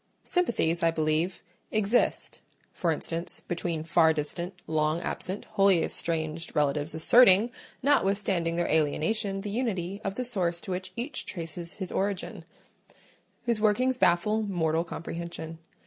[0.23, 2.41] Sympathies, I believe, exist
[2.73, 7.51] (for instance, between far distant, long absent, wholly estranged relatives asserting,
[7.83, 12.45] notwithstanding their alienation, the unity of the source to which each traces his origin)
[13.43, 15.59] whose workings baffle mortal comprehension.